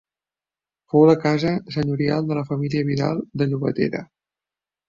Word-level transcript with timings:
Fou 0.93 1.03
la 1.09 1.15
casa 1.25 1.51
senyorial 1.75 2.31
de 2.31 2.39
la 2.39 2.47
família 2.49 2.89
Vidal 2.91 3.23
de 3.43 3.49
Llobatera. 3.53 4.07